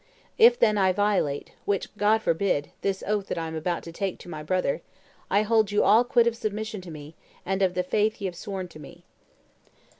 [0.39, 4.17] If, then, I violate which God forbid this oath that I am about to take
[4.17, 4.81] to my brother,
[5.29, 7.13] I hold you all quit of submission to me
[7.45, 9.03] and of the faith ye have sworn to me."